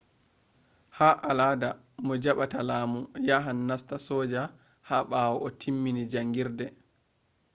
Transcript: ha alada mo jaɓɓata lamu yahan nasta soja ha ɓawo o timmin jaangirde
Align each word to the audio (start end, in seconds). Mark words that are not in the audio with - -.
ha 0.97 1.09
alada 1.29 1.69
mo 2.05 2.13
jaɓɓata 2.23 2.59
lamu 2.69 2.99
yahan 3.27 3.59
nasta 3.67 3.95
soja 4.07 4.41
ha 4.87 4.95
ɓawo 5.09 5.35
o 5.45 5.49
timmin 5.59 5.97
jaangirde 6.11 6.65